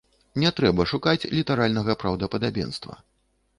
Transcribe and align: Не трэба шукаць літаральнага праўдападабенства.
Не 0.43 0.49
трэба 0.59 0.85
шукаць 0.93 1.29
літаральнага 1.35 1.97
праўдападабенства. 2.05 3.01